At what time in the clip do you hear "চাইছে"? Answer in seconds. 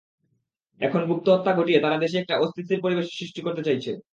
3.67-3.91